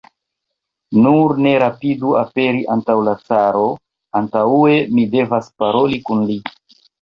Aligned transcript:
Nur 1.01 1.35
ne 1.45 1.51
rapidu 1.63 2.13
aperi 2.21 2.63
antaŭ 2.77 2.95
la 3.09 3.13
caro, 3.27 3.67
antaŭe 4.21 4.81
mi 4.97 5.07
devas 5.13 5.53
paroli 5.61 6.01
kun 6.09 6.27
li. 6.33 6.41